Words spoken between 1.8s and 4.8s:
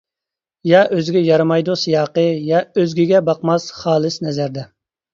سىياقى، يا ئۆزگىگە باقماس خالىس نەزەردە.